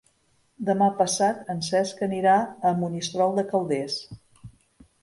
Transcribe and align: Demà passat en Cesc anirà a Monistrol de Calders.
Demà 0.69 0.87
passat 1.01 1.51
en 1.55 1.61
Cesc 1.67 2.01
anirà 2.09 2.35
a 2.71 2.73
Monistrol 2.81 3.39
de 3.43 3.47
Calders. 3.55 4.01